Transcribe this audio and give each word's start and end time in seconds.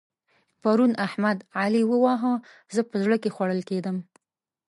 پرون 0.61 0.91
احمد؛ 1.05 1.37
علي 1.61 1.83
وواهه. 1.87 2.33
زه 2.75 2.81
په 2.89 2.95
زړه 3.03 3.17
کې 3.21 3.33
خوړل 3.35 3.61
کېدم. 3.69 3.97